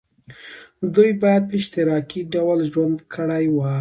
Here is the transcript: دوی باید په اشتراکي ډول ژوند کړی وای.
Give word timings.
دوی 0.93 1.11
باید 1.21 1.43
په 1.49 1.53
اشتراکي 1.59 2.21
ډول 2.33 2.59
ژوند 2.71 2.95
کړی 3.15 3.45
وای. 3.49 3.69